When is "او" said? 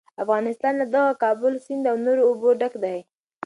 1.91-1.97